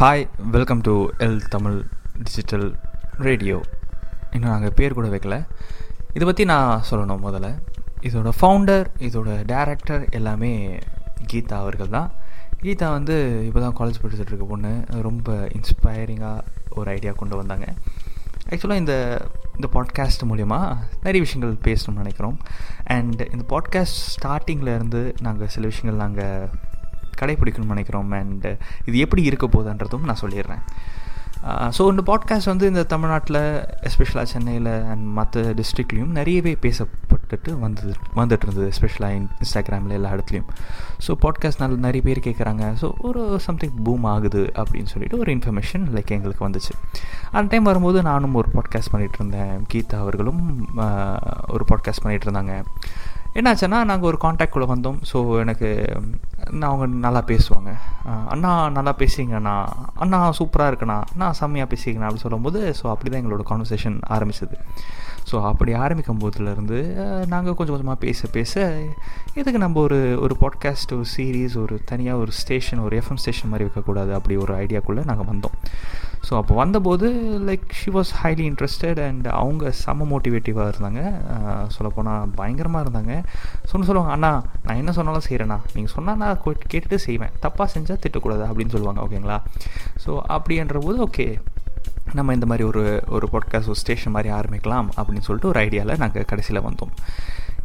Hi 0.00 0.28
welcome 0.50 0.80
to 0.80 1.08
L 1.18 1.38
Tamil 1.48 1.84
digital 2.22 2.74
radio 3.18 3.60
இன்னும் 4.30 4.50
நாங்கள் 4.50 4.72
பேர் 4.74 4.92
கூட 4.92 5.08
வைக்கல. 5.08 5.46
இதை 6.12 6.24
பற்றி 6.24 6.44
நான் 6.44 6.82
சொல்லணும் 6.90 7.22
முதல்ல. 7.26 7.58
இதோட 8.00 8.30
ஃபவுண்டர் 8.40 8.86
இதோட 8.98 9.28
டேரக்டர் 9.52 10.10
எல்லாமே 10.10 10.78
கீதா 11.32 11.52
அவர்கள் 11.52 11.88
தான். 11.88 12.12
கீதா 12.62 12.90
வந்து 12.90 13.46
இப்போ 13.46 13.60
தான் 13.60 13.76
காலேஜ் 13.76 14.02
படிச்சுட்டு 14.02 14.32
இருக்க 14.32 14.44
பொண்ணு. 14.44 14.84
ரொம்ப 15.02 15.32
இன்ஸ்பைரிங்காக 15.32 16.40
ஒரு 16.70 16.90
ஐடியா 16.90 17.12
கொண்டு 17.12 17.36
வந்தாங்க. 17.36 17.74
ஆக்சுவலாக 18.48 18.74
இந்த 18.74 19.26
இந்த 19.54 19.68
பாட்காஸ்ட் 19.72 20.28
மூலிமா 20.28 20.76
நிறைய 21.02 21.24
விஷயங்கள் 21.24 21.72
பேசணும்னு 21.72 22.02
நினைக்கிறோம். 22.04 22.38
அண்ட் 22.84 23.28
இந்த 23.32 23.44
பாட்காஸ்ட் 23.48 24.00
ஸ்டார்டிங்கில் 24.16 24.74
இருந்து 24.74 25.14
நாங்கள் 25.22 25.48
சில 25.48 25.66
விஷயங்கள் 25.66 26.06
நாங்கள் 26.06 26.50
கடைப்பிடிக்கணும்னு 27.20 27.74
நினைக்கிறோம் 27.74 28.12
அண்டு 28.20 28.52
இது 28.84 28.98
எப்படி 28.98 29.22
இருக்க 29.22 29.46
போகுதுன்றதும் 29.46 30.08
நான் 30.10 30.22
சொல்லிடுறேன். 30.24 30.64
ஸோ 31.76 31.82
இந்த 31.92 32.02
பாட்காஸ்ட் 32.06 32.50
வந்து 32.50 32.66
இந்த 32.66 32.82
தமிழ்நாட்டில் 32.92 33.42
எஸ்பெஷலாக 33.88 34.26
சென்னையில் 34.30 34.70
அண்ட் 34.90 35.04
மற்ற 35.18 35.42
டிஸ்ட்ரிக்ட்லேயும் 35.58 36.14
நிறையவே 36.18 36.52
பேசப்பட்டுட்டு 36.62 37.50
வந்தது 37.58 37.92
வந்துட்டு 38.14 38.46
இருந்தது 38.46 38.66
எஸ்பெஷலாக 38.72 39.18
இன்ஸ்டாகிராமில் 39.20 39.96
எல்லா 39.98 40.10
இடத்துலையும். 40.14 40.48
ஸோ 41.06 41.14
பாட்காஸ்ட் 41.24 41.62
நல்ல 41.62 41.76
நிறைய 41.86 42.02
பேர் 42.08 42.24
கேட்குறாங்க 42.26 42.64
ஸோ 42.80 42.88
ஒரு 43.08 43.22
சம்திங் 43.46 43.76
பூம் 43.82 44.06
ஆகுது 44.14 44.42
அப்படின்னு 44.54 44.92
சொல்லிட்டு 44.94 45.18
ஒரு 45.18 45.32
இன்ஃபர்மேஷன் 45.36 45.84
லைக் 45.96 46.14
எங்களுக்கு 46.16 46.46
வந்துச்சு. 46.48 46.74
அந்த 47.32 47.46
டைம் 47.50 47.70
வரும்போது 47.70 48.00
நானும் 48.10 48.34
ஒரு 48.34 48.50
பாட்காஸ்ட் 48.56 48.92
பண்ணிகிட்டு 48.94 49.20
இருந்தேன் 49.20 49.54
கீதா 49.74 49.98
அவர்களும் 50.06 50.42
ஒரு 51.54 51.66
பாட்காஸ்ட் 51.72 52.04
பண்ணிகிட்டு 52.04 52.28
இருந்தாங்க 52.28 52.56
என்னாச்சுன்னா 53.38 53.78
நாங்கள் 53.90 54.08
ஒரு 54.10 54.18
காண்டாக்ட் 54.24 54.72
வந்தோம். 54.72 54.98
ஸோ 55.10 55.18
எனக்கு 55.42 55.68
நான் 56.58 56.68
அவங்க 56.70 56.86
நல்லா 57.06 57.22
பேசுவாங்க. 57.30 57.70
அண்ணா 58.34 58.52
நல்லா 58.76 58.92
பேசிங்கண்ணா 59.02 59.54
அண்ணா. 60.04 60.18
சூப்பராக 60.38 60.70
இருக்குண்ணா. 60.70 60.98
அண்ணா 61.12 61.28
செம்மையாக 61.40 61.70
பேசிங்கண்ணா 61.72 62.08
அப்படி 62.08 62.24
சொல்லும்போது 62.26 62.60
ஸோ 62.80 62.86
அப்படி 62.92 63.10
தான் 63.10 63.20
எங்களோட 63.22 63.44
கான்வர்சேஷன் 63.50 63.98
ஆரம்பிச்சது. 64.16 64.56
ஸோ 65.28 65.36
அப்படி 65.50 65.72
ஆரம்பிக்கும் 65.84 66.20
போதுலேருந்து 66.22 66.78
நாங்கள் 67.32 67.56
கொஞ்சம் 67.58 67.74
கொஞ்சமாக 67.74 67.98
பேச 68.04 68.28
பேச 68.36 68.54
இதுக்கு 69.38 69.58
நம்ம 69.64 69.80
ஒரு 69.86 69.98
ஒரு 70.24 70.34
பாட்காஸ்ட் 70.42 70.92
ஒரு 70.96 71.06
சீரீஸ் 71.14 71.54
ஒரு 71.62 71.76
தனியாக 71.90 72.22
ஒரு 72.22 72.32
ஸ்டேஷன் 72.40 72.82
ஒரு 72.86 72.94
எஃப்எம் 73.00 73.20
ஸ்டேஷன் 73.22 73.50
மாதிரி 73.52 73.64
வைக்கக்கூடாது? 73.68 74.10
அப்படி 74.18 74.36
ஒரு 74.44 74.52
ஐடியாக்குள்ளே 74.64 75.04
நாங்கள் 75.10 75.28
வந்தோம். 75.32 75.56
ஸோ 76.28 76.32
அப்போ 76.40 76.52
வந்தபோது 76.60 77.06
like 77.48 77.66
she 77.78 77.90
was 77.96 78.12
highly 78.20 78.44
interested 78.50 79.00
and 79.06 79.26
அவங்க 79.40 79.72
செம்ம 79.82 80.06
மோட்டிவேட்டிவாக 80.12 80.70
இருந்தாங்க. 80.72 81.02
சொல்லப்போனால் 81.76 82.30
பயங்கரமாக 82.40 82.84
இருந்தாங்க. 82.84 83.12
சொன்ன 83.72 83.86
சொல்லுவாங்க 83.90 84.14
அண்ணா 84.16 84.32
நான் 84.66 84.80
என்ன 84.82 84.94
சொன்னாலும் 84.98 85.26
செய்கிறேண்ணா 85.28 85.58
நீங்கள் 85.74 85.94
சொன்னால் 85.96 86.20
நான் 86.24 86.40
கேட்டுட்டு 86.72 87.00
செய்வேன். 87.08 87.34
தப்பாக 87.46 87.68
செஞ்சால் 87.74 88.02
திட்டக்கூடாது. 88.06 88.44
அப்படின்னு 88.50 88.74
சொல்லுவாங்க 88.76 89.02
ஓகேங்களா 89.06 89.38
ஸோ 90.06 90.12
அப்படின்ற 90.36 90.78
போது 90.86 90.98
ஓகே 91.08 91.28
நம்ம 92.12 92.32
இந்த 92.32 92.46
மாதிரி 92.46 92.64
ஒரு 92.68 93.02
ஒரு 93.08 93.28
பாட்காஸ்ட் 93.32 93.66
ஒரு 93.66 93.74
ஸ்டேஷன் 93.74 94.12
மாதிரி 94.12 94.34
ஆரம்பிக்கலாம் 94.34 94.88
அப்படின்னு 94.96 95.20
சொல்லிட்டு 95.20 95.48
ஒரு 95.48 95.60
ஐடியாவில் 95.60 95.98
நாங்கள் 95.98 96.24
கடைசியில் 96.24 96.62
வந்தோம். 96.62 96.92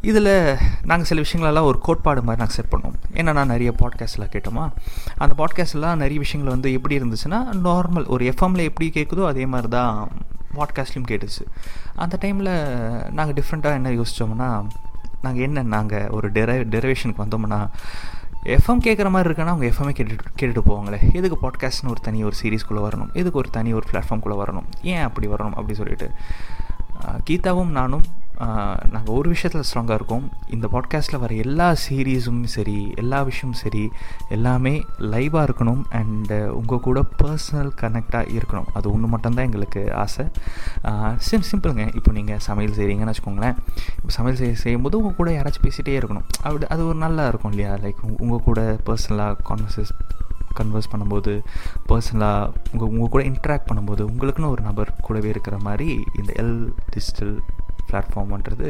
இதில் 0.01 0.57
நாங்கள் 0.81 1.07
சில 1.07 1.21
விஷயங்களெல்லாம் 1.21 1.63
ஒரு 1.63 1.79
கோட்பாடு 1.79 2.21
மாதிரி 2.21 2.41
நாங்கள் 2.41 2.55
செட் 2.55 2.73
பண்ணோம். 2.73 2.95
என்னென்னா 3.13 3.45
நிறைய 3.45 3.73
பாட்காஸ்ட்லாம் 3.79 4.31
கேட்டோமா? 4.31 4.71
அந்த 5.17 5.43
பாட்காஸ்ட்லாம் 5.43 5.95
நிறைய 5.95 6.19
விஷயங்கள் 6.19 6.53
வந்து 6.53 6.71
எப்படி 6.73 6.99
இருந்துச்சுன்னா 6.99 7.39
நார்மல் 7.63 8.07
ஒரு 8.07 8.25
எஃப்எம்மில் 8.25 8.63
எப்படி 8.63 8.89
கேட்குதோ 8.93 9.25
அதே 9.25 9.45
மாதிரி 9.45 9.67
தான் 9.67 10.09
பாட்காஸ்ட்லேயும் 10.55 11.09
கேட்டுச்சு. 11.09 11.43
அந்த 11.95 12.17
டைமில் 12.21 12.53
நாங்கள் 13.11 13.43
டிஃப்ரெண்ட்டாக 13.43 13.73
என்ன 13.73 13.89
யோசித்தோம்னா 13.89 14.67
நாங்கள் 15.21 15.43
என்ன 15.43 15.61
நாங்கள் 15.61 16.09
ஒரு 16.09 16.31
டெரை 16.31 16.55
டெரவேஷனுக்கு 16.59 17.23
வந்தோம்னா 17.27 17.69
எஃப்எம் 18.45 18.81
கேட்குற 18.83 19.09
மாதிரி 19.09 19.33
இருக்குன்னா 19.33 19.45
அவங்க 19.45 19.65
எஃப்எம்ஏ 19.65 19.93
கேட்டுட்டு 19.93 20.19
கேட்டுட்டு 20.39 20.57
போவாங்களே. 20.65 21.13
எதுக்கு 21.13 21.49
பாட்காஸ்ட்னு 21.49 21.89
ஒரு 21.89 21.99
தனி 22.01 22.23
ஒரு 22.23 22.35
சீரீஸ்குள்ளே 22.43 22.91
வரணும்? 22.91 23.13
எதுக்கு 23.13 23.37
ஒரு 23.37 23.49
தனி 23.49 23.73
ஒரு 23.73 23.85
பிளாட்ஃபார்ம்குள்ளே 23.91 24.45
வரணும்? 24.45 24.63
ஏன் 24.81 25.01
அப்படி 25.01 25.27
வரணும்? 25.27 25.49
அப்படி 25.49 25.73
சொல்லிட்டு. 25.73 26.11
கீதாவும் 27.29 27.67
நானும் 27.67 28.03
நாங்கள் 28.93 29.15
ஒரு 29.15 29.29
விஷயத்தில் 29.29 29.65
ஸ்ட்ராங்காக 29.69 29.97
இருக்கோம். 29.99 30.25
இந்த 30.49 30.67
பாட்காஸ்ட்டில் 30.73 31.21
வர 31.23 31.33
எல்லா 31.43 31.67
சீரீஸும் 31.83 32.43
சரி 32.55 32.93
எல்லா 32.95 33.23
விஷயமும் 33.23 33.59
சரி 33.61 33.83
எல்லாமே 34.29 34.73
லைவாக 35.13 35.43
இருக்கணும் 35.47 35.81
அண்டு 35.99 36.39
உங்கள் 36.59 36.83
கூட 36.87 37.01
பர்சனல் 37.21 37.71
கனெக்டாக 37.81 38.31
இருக்கணும். 38.37 38.69
அது 38.73 38.91
ஒன்று 38.93 39.07
மட்டும்தான் 39.07 39.47
எங்களுக்கு 39.49 39.83
ஆசை. 40.03 40.25
சிம் 41.17 41.47
சிம்பிளுங்க 41.51 41.85
இப்போ 41.95 42.11
நீங்கள் 42.11 42.39
சமையல் 42.39 42.77
செய்கிறீங்கன்னு 42.79 43.13
வச்சுக்கோங்களேன். 43.13 43.59
இப்போ 43.97 44.13
சமையல் 44.17 44.41
செய்ய 44.41 44.55
செய்யும்போது 44.55 44.97
உங்கள் 45.01 45.19
கூட 45.21 45.31
யாராச்சும் 45.31 45.67
பேசிகிட்டே 45.67 45.99
இருக்கணும். 45.99 46.27
அப்படி 46.41 46.67
அது 46.67 46.87
ஒரு 46.87 46.99
நல்லா 47.05 47.27
இருக்கும் 47.27 47.51
இல்லையா? 47.51 47.73
லைக் 47.85 48.01
உங்கள் 48.19 48.45
கூட 48.49 48.61
பர்சனலாக 48.89 49.37
கான்வர்சேஸ் 49.49 49.93
கன்வர்ஸ் 50.59 50.89
பண்ணும்போது 50.91 51.33
பர்சனலாக 51.89 52.49
உங்கள் 52.71 52.87
உங்கள் 52.87 53.11
கூட 53.13 53.21
இன்ட்ராக்ட் 53.23 53.67
பண்ணும்போது 53.69 54.01
உங்களுக்குன்னு 54.11 54.49
ஒரு 54.55 54.61
நபர் 54.61 54.89
கூடவே 55.01 55.29
இருக்கிற 55.29 55.57
மாதிரி 55.67 55.87
இந்த 56.19 56.31
எல் 56.41 56.57
டிஜிட்டல் 56.89 57.33
பிளாட்ஃபார்ம்ன்றது 57.91 58.69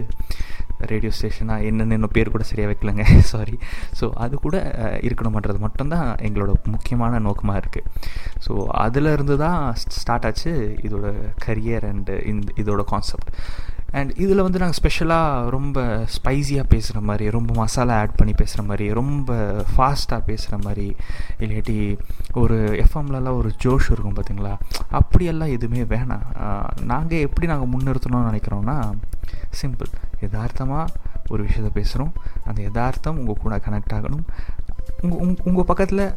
ரேடியோ 0.91 1.11
ஸ்டேஷனாக 1.17 1.65
என்னென்னு 1.69 1.95
இன்னும் 1.97 2.13
பேர் 2.13 2.31
கூட 2.31 2.43
சரியாக 2.43 2.69
வைக்கலங்க. 2.71 3.03
சாரி 3.31 3.55
ஸோ 3.99 4.11
அது 4.13 4.35
கூட 4.37 4.55
இருக்கணுமன்றது 5.01 5.59
மட்டும்தான் 5.59 6.15
எங்களோட 6.27 6.53
முக்கியமான 6.65 7.19
நோக்கமாக 7.19 7.61
இருக்குது 7.61 7.89
ஸோ 8.47 8.53
அதிலிருந்து 8.67 9.37
தான் 9.37 9.59
ஸ்டார்ட் 9.97 10.25
ஆச்சு 10.25 10.53
இதோட 10.81 11.09
கரியர் 11.45 11.85
அண்டு 11.91 12.15
இந்த 12.25 12.53
இதோட 12.55 12.83
கான்செப்ட் 12.83 13.29
அண்ட் 13.93 14.11
இதில் 14.17 14.41
வந்து 14.41 14.59
நாங்கள் 14.59 14.77
ஸ்பெஷலாக 14.77 15.49
ரொம்ப 15.49 15.79
ஸ்பைஸியாக 16.15 16.63
பேசுகிற 16.63 16.99
மாதிரி 17.01 17.29
ரொம்ப 17.29 17.53
மசாலா 17.53 17.95
ஆட் 17.95 18.15
பண்ணி 18.15 18.33
பேசுகிற 18.33 18.63
மாதிரி 18.63 18.85
ரொம்ப 18.93 19.31
ஃபாஸ்ட்டாக 19.75 20.19
பேசுகிற 20.19 20.57
மாதிரி 20.57 20.87
இல்லாட்டி 21.39 21.77
ஒரு 22.33 22.57
எஃப்எம்லலாம் 22.85 23.39
ஒரு 23.41 23.51
ஜோஷ் 23.63 23.91
இருக்கும் 23.91 24.15
பார்த்தீங்களா 24.15 24.53
அப்படியெல்லாம் 24.91 25.49
எதுவுமே 25.49 25.83
வேணாம். 25.95 26.25
நாங்கள் 26.83 27.19
எப்படி 27.19 27.47
நாங்கள் 27.47 27.73
முன்னிறுத்தணும்னு 27.73 28.29
நினைக்கிறோன்னா 28.31 28.77
சிம்பிள் 29.61 29.91
யதார்த்தமாக 30.21 30.93
ஒரு 31.27 31.43
விஷயத்த 31.43 31.69
பேசுகிறோம் 31.73 32.11
அந்த 32.45 32.61
யதார்த்தம் 32.61 33.17
உங்கள் 33.17 33.37
கூட 33.41 33.57
கனெக்ட் 33.57 33.93
ஆகணும். 33.93 34.25
உங்கள் 35.01 35.19
உங் 35.19 35.37
உங்கள் 35.43 35.63
பக்கத்தில் 35.63 36.15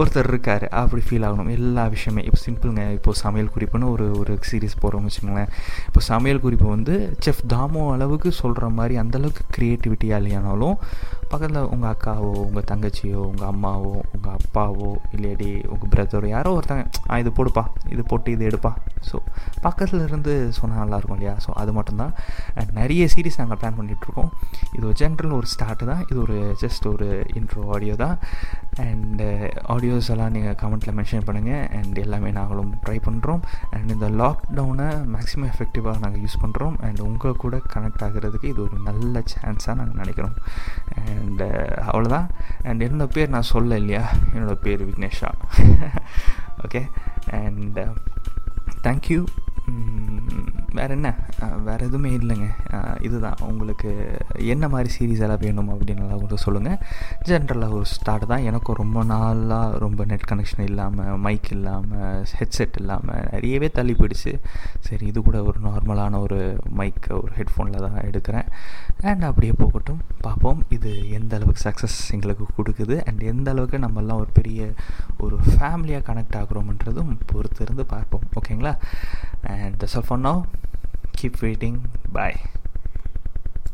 ஒருத்தர் 0.00 0.28
இருக்கார். 0.32 0.64
அப்படி 0.80 1.02
ஃபீல் 1.06 1.26
ஆகணும். 1.28 1.50
எல்லா 1.58 1.84
விஷயமே. 1.94 2.22
இப்போ 2.28 2.40
சிம்பிளுங்க 2.46 2.84
இப்போ 2.98 3.12
சமையல் 3.22 3.50
குறிப்புன்னு 3.54 3.88
ஒரு 3.94 4.06
ஒரு 4.20 4.34
சீரீஸ் 4.50 4.76
போகிறோம்னு 4.82 5.08
வச்சுக்கோங்களேன். 5.10 5.50
இப்போ 5.88 6.00
சமையல் 6.10 6.42
குறிப்பு 6.44 6.66
வந்து 6.74 6.94
செஃப் 7.24 7.42
தாமோ 7.54 7.82
அளவுக்கு 7.94 8.30
சொல்கிற 8.42 8.68
மாதிரி 8.78 8.96
அந்தளவுக்கு 9.02 9.44
க்ரியேட்டிவிட்டியாக 9.56 10.20
இல்லையானாலும் 10.22 10.76
பக்கத்தில் 11.32 11.68
உங்கள் 11.74 11.90
அக்காவோ 11.92 12.30
உங்கள் 12.46 12.66
தங்கச்சியோ 12.70 13.20
உங்கள் 13.30 13.48
அம்மாவோ 13.52 13.92
உங்கள் 14.14 14.34
அப்பாவோ 14.38 14.90
இல்லையாடி 15.16 15.50
உங்கள் 15.72 15.92
பிரதரோ 15.94 16.28
யாரோ 16.36 16.50
ஒருத்தங்க 16.58 16.84
ஆ 17.10 17.18
இது 17.22 17.30
போடுப்பா. 17.38 17.64
இது 17.94 18.02
போட்டு 18.10 18.30
இது 18.36 18.44
எடுப்பா. 18.50 18.72
ஸோ 19.10 19.16
பக்கத்தில் 19.66 20.04
இருந்து 20.08 20.32
சொன்னால் 20.58 20.82
நல்லாயிருக்கும் 20.82 21.18
இல்லையா? 21.18 21.36
ஸோ 21.44 21.50
அது 21.62 21.72
மட்டும்தான். 21.78 22.14
நிறைய 22.80 23.04
சீரீஸ் 23.14 23.40
நாங்கள் 23.40 23.58
பிளான் 23.62 23.78
பண்ணிகிட்ருக்கோம் 23.78 24.30
இது 24.76 24.84
ஒரு 24.88 24.96
ஜென்ரல் 25.02 25.34
ஒரு 25.38 25.48
ஸ்டார்ட்டு 25.54 25.88
தான். 25.90 26.02
இது 26.10 26.18
ஒரு 26.24 26.36
ஜஸ்ட் 26.62 26.86
ஒரு 26.92 27.08
இன்ட்ரோ 27.38 27.62
ஆடியோ 27.74 27.94
தான். 28.04 28.16
அண்டு 28.84 29.26
ஆடியோஸ் 29.72 30.08
uh, 30.08 30.12
எல்லாம் 30.14 30.32
நீங்கள் 30.36 30.56
கமெண்ட்டில் 30.62 30.96
மென்ஷன் 30.98 31.26
பண்ணுங்கள் 31.28 31.64
அண்ட் 31.78 31.98
எல்லாமே 32.04 32.30
நாங்களும் 32.38 32.70
ட்ரை 32.84 32.96
பண்ணுறோம் 33.08 33.42
அண்ட் 33.74 33.92
இந்த 33.96 34.08
லாக்டவுனை 34.20 34.88
மேக்ஸிமம் 35.14 35.50
எஃபெக்டிவாக 35.52 36.02
நாங்கள் 36.04 36.22
யூஸ் 36.24 36.38
பண்ணுறோம் 36.44 36.76
அண்ட் 36.86 37.02
உங்கள் 37.08 37.38
கூட 37.44 37.58
கனெக்ட் 37.74 38.04
ஆகிறதுக்கு 38.06 38.52
இது 38.52 38.62
ஒரு 38.66 38.78
நல்ல 38.88 39.22
சான்ஸாக 39.34 39.76
நாங்கள் 39.80 40.00
நினைக்கிறோம். 40.02 40.36
அண்டு 41.18 41.48
uh, 41.50 41.90
அவ்வளோதான் 41.90 42.28
அண்ட் 42.68 42.86
என்னோடய 42.88 43.14
பேர் 43.16 43.34
நான் 43.36 43.50
சொல்ல 43.54 43.80
இல்லையா? 43.82 44.04
என்னோடய 44.34 44.58
பேர் 44.66 44.88
விக்னேஷா. 44.90 45.30
ஓகே 46.66 46.82
அண்ட் 47.42 47.80
தேங்க்யூ 48.88 49.20
வேறு 50.78 50.92
என்ன? 50.98 51.08
வேறு 51.66 51.82
எதுவுமே 51.88 52.10
இல்லைங்க. 52.16 52.48
இதுதான். 53.06 53.40
உங்களுக்கு 53.50 53.90
என்ன 54.52 54.64
மாதிரி 54.74 54.88
சீரீஸ் 54.96 55.22
எல்லாம் 55.26 55.42
வேணும் 55.44 55.70
அப்படின்னு 55.72 56.04
கூட 56.24 56.36
சொல்லுங்கள் 56.44 56.78
ஜென்ரலாக 57.28 57.78
ஒரு 57.78 57.86
ஸ்டார்ட் 57.94 58.26
தான். 58.32 58.46
எனக்கும் 58.50 58.80
ரொம்ப 58.82 59.04
நாளாக 59.12 59.78
ரொம்ப 59.84 60.04
நெட் 60.10 60.28
கனெக்ஷன் 60.30 60.66
இல்லாமல் 60.70 61.18
மைக் 61.26 61.50
இல்லாமல் 61.56 62.24
ஹெட்செட் 62.38 62.78
இல்லாமல் 62.82 63.28
நிறையவே 63.32 63.70
தள்ளி 63.78 63.96
போயிடுச்சு. 63.98 64.32
சரி 64.88 65.06
இது 65.12 65.22
கூட 65.28 65.38
ஒரு 65.50 65.60
நார்மலான 65.68 66.20
ஒரு 66.26 66.40
மைக் 66.80 67.06
ஒரு 67.20 67.32
ஹெட்ஃபோனில் 67.38 67.84
தான் 67.86 67.98
எடுக்கிறேன். 68.10 68.48
அண்ட் 69.10 69.28
அப்படியே 69.30 69.52
போகட்டும். 69.62 70.00
பார்ப்போம். 70.26 70.62
இது 70.76 70.90
எந்த 71.18 71.32
அளவுக்கு 71.36 71.64
சக்ஸஸ் 71.68 72.00
எங்களுக்கு 72.16 72.46
கொடுக்குது. 72.58 72.96
அண்ட் 73.08 73.22
எந்த 73.32 73.48
அளவுக்கு 73.54 73.78
நம்மெல்லாம் 73.86 74.20
ஒரு 74.24 74.30
பெரிய 74.38 74.70
ஒரு 75.24 75.38
ஃபேமிலியாக 75.50 76.06
கனெக்ட் 76.10 76.38
ஆகுறோம்ன்றதும் 76.40 77.12
பொறுத்திருந்து 77.32 77.84
பார்ப்போம். 77.94 78.26
ஓகேங்களா 78.40 78.74
and 79.54 79.84
for 80.08 80.24
now 80.26 80.42
keep 81.22 81.40
waiting. 81.40 81.86
Bye 82.10 82.61